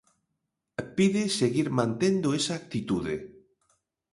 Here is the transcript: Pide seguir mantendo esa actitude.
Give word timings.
Pide 0.95 1.23
seguir 1.39 1.67
mantendo 1.79 2.27
esa 2.39 2.53
actitude. 2.61 3.15